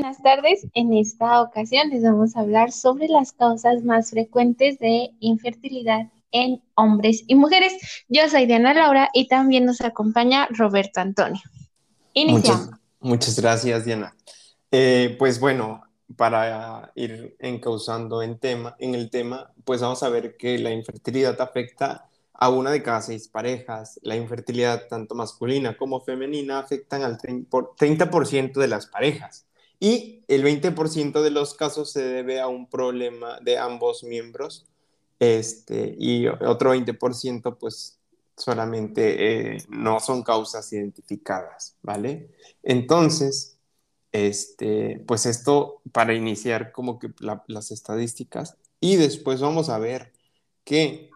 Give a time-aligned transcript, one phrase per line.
[0.00, 0.66] buenas tardes.
[0.74, 6.62] En esta ocasión les vamos a hablar sobre las causas más frecuentes de infertilidad en
[6.74, 7.72] hombres y mujeres.
[8.06, 11.40] Yo soy Diana Laura y también nos acompaña Roberto Antonio.
[12.12, 12.72] Iniciamos.
[13.00, 14.14] Muchas, gracias, Diana.
[14.70, 15.80] Eh, pues bueno,
[16.14, 21.40] para ir encauzando en, tema, en el tema, pues vamos a ver que la infertilidad
[21.40, 23.98] afecta a una de cada seis parejas.
[24.02, 29.46] La infertilidad, tanto masculina como femenina, afectan al 30% de las parejas.
[29.78, 34.66] Y el 20% de los casos se debe a un problema de ambos miembros.
[35.18, 37.98] Este, y otro 20% pues
[38.36, 42.30] solamente eh, no son causas identificadas, ¿vale?
[42.62, 43.58] Entonces,
[44.12, 47.10] este, pues esto para iniciar como que
[47.48, 50.12] las estadísticas y después vamos a ver
[50.64, 51.10] que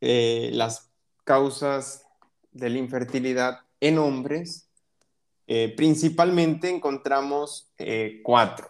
[0.00, 0.90] eh, las
[1.24, 2.06] causas
[2.52, 4.68] de la infertilidad en hombres,
[5.46, 8.68] eh, principalmente encontramos eh, cuatro,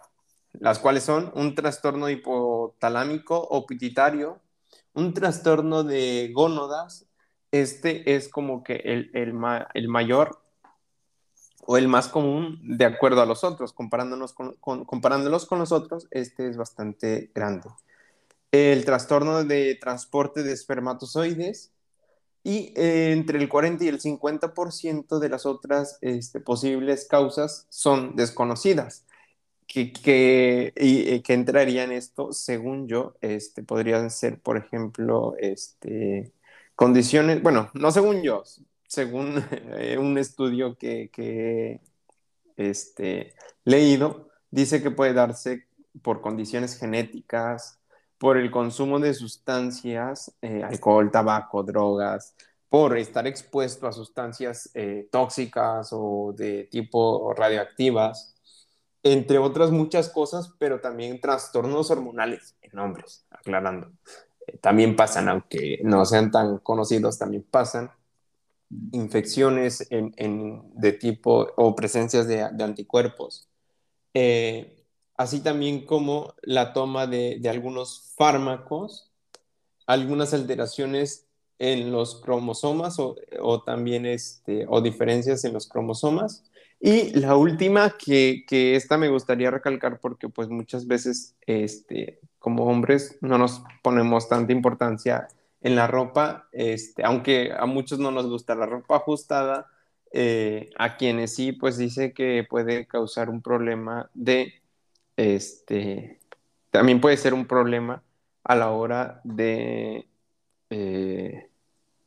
[0.53, 4.41] las cuales son un trastorno hipotalámico o pituitario,
[4.93, 7.07] un trastorno de gónodas,
[7.51, 10.39] este es como que el, el, mayor
[11.65, 16.47] o el más común de acuerdo a los otros, comparándonos comparándolos con los otros, este
[16.47, 17.69] es bastante grande.
[18.51, 21.71] El trastorno de transporte de espermatozoides
[22.47, 28.15] y eh, entre el 40 y el 50% de las otras este, posibles causas son
[28.15, 29.05] desconocidas.
[29.67, 36.31] Que, que, y, eh, entraría en esto, según yo, este, podrían ser, por ejemplo, este,
[36.73, 38.43] condiciones, bueno, no según yo,
[38.87, 39.43] según
[39.77, 41.81] eh, un estudio que, que
[43.65, 45.67] leído, dice que puede darse
[46.01, 47.77] por condiciones genéticas,
[48.17, 52.35] por el consumo de sustancias, eh, alcohol, tabaco, drogas,
[52.69, 58.35] por estar expuesto a sustancias eh, tóxicas o de tipo radioactivas,
[59.03, 63.91] entre otras muchas cosas, pero también trastornos hormonales en hombres, aclarando.
[64.47, 67.91] Eh, también pasan, aunque no sean tan conocidos, también pasan
[68.91, 73.47] infecciones de tipo o presencias de, de anticuerpos
[75.17, 79.11] así también como la toma de, algunos fármacos,
[79.87, 81.25] algunas alteraciones
[81.59, 86.43] en los cromosomas o, también este, o diferencias en los cromosomas.
[86.79, 92.65] Y la última, que, que, esta me gustaría recalcar porque pues muchas veces este, como
[92.65, 95.27] hombres no nos ponemos tanta importancia
[95.61, 99.67] en la ropa, este, aunque a muchos no nos gusta la ropa ajustada,
[100.11, 104.53] eh, a quienes sí, pues dice que puede causar un problema de
[105.17, 106.19] este,
[106.71, 108.03] también puede ser un problema
[108.43, 110.07] a la hora de,
[110.69, 111.49] eh,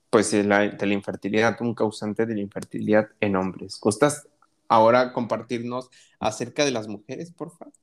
[0.08, 3.78] pues de la, infertilidad, un causante de la infertilidad en hombres.
[3.80, 4.28] ¿Gustas
[4.68, 7.74] ahora compartirnos acerca de las mujeres, por favor?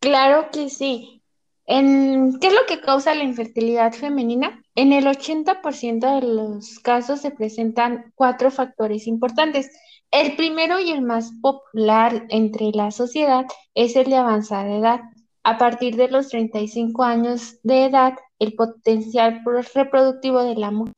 [0.00, 1.22] Claro que sí.
[1.66, 4.62] ¿Qué es lo que causa la infertilidad femenina?
[4.74, 9.70] En el 80% de los casos se presentan cuatro factores importantes.
[10.14, 15.00] El primero y el más popular entre la sociedad es el de avanzada edad.
[15.42, 19.42] A partir de los 35 años de edad, el potencial
[19.74, 20.94] reproductivo de la mujer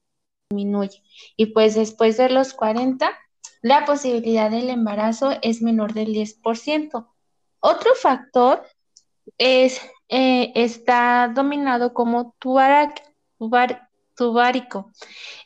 [0.51, 1.03] disminuye
[1.35, 3.11] y pues después de los 40,
[3.63, 7.09] la posibilidad del embarazo es menor del 10%.
[7.61, 8.67] Otro factor
[9.39, 12.93] es, eh, está dominado como tubar,
[14.17, 14.91] tubárico.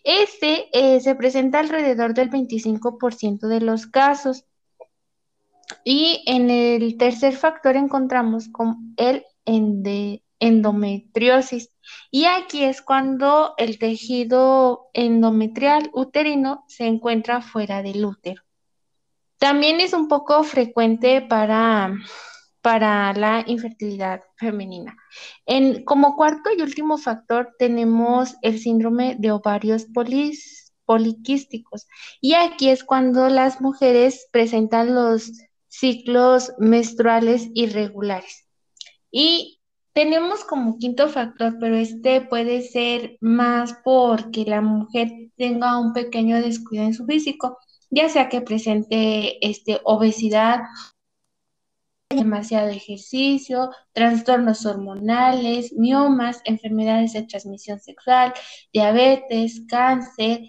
[0.04, 4.44] Este eh, se presenta alrededor del 25% de los casos.
[5.84, 9.24] Y en el tercer factor encontramos con el
[10.40, 11.70] endometriosis.
[12.10, 18.42] Y aquí es cuando el tejido endometrial uterino se encuentra fuera del útero.
[19.38, 21.94] También es un poco frecuente para
[22.62, 24.96] para la infertilidad femenina.
[25.46, 29.86] En, como cuarto y último factor tenemos el síndrome de ovarios
[30.84, 31.86] poliquísticos.
[32.20, 35.32] Y aquí es cuando las mujeres presentan los
[35.68, 38.46] ciclos menstruales irregulares.
[39.10, 39.60] Y
[39.92, 46.40] tenemos como quinto factor, pero este puede ser más porque la mujer tenga un pequeño
[46.40, 47.58] descuido en su físico,
[47.90, 50.60] ya sea que presente este, obesidad
[52.16, 58.34] demasiado ejercicio, trastornos hormonales, miomas, enfermedades de transmisión sexual,
[58.72, 60.42] diabetes, cáncer,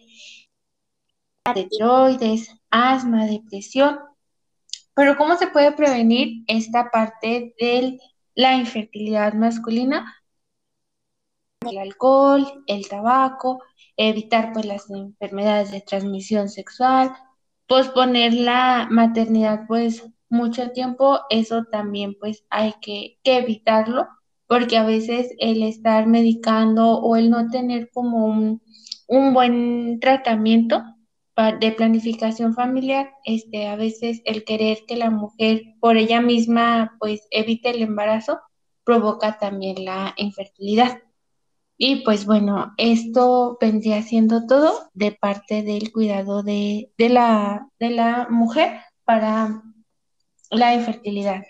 [1.54, 4.00] de asma, depresión.
[4.96, 8.00] Pero ¿cómo se puede prevenir esta parte de
[8.36, 10.16] la infertilidad masculina?
[11.62, 13.62] El alcohol, el tabaco,
[13.96, 17.14] evitar pues las enfermedades de transmisión sexual,
[17.68, 24.08] posponer la maternidad pues mucho tiempo, eso también pues hay que, evitarlo,
[24.48, 28.62] porque a veces el estar medicando o el no tener como un,
[29.08, 30.84] un buen tratamiento
[31.60, 37.28] de planificación familiar, este, a veces el querer que la mujer por ella misma pues
[37.32, 38.40] evite el embarazo
[38.84, 41.00] provoca también la infertilidad.
[41.78, 48.28] Y pues bueno, esto vendría siendo todo de parte del cuidado de, la, de la
[48.30, 49.64] mujer para
[50.52, 51.44] la infertilidad.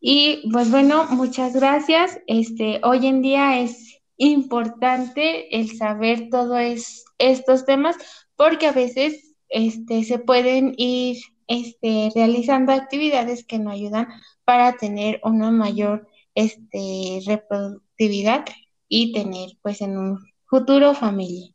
[0.00, 2.20] Y pues bueno, muchas gracias.
[2.26, 7.96] Este, hoy en día es importante el saber todos estos temas
[8.36, 14.08] porque a veces este, se pueden ir este, realizando actividades que nos ayudan
[14.44, 18.44] para tener una mayor este, reproductividad
[18.88, 21.52] y tener pues en un futuro familia.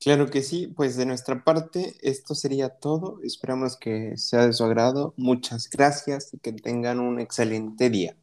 [0.00, 3.20] Claro que sí, pues de nuestra parte esto sería todo.
[3.22, 5.12] Esperamos que sea de su agrado.
[5.16, 8.16] Muchas gracias y que tengan un excelente día.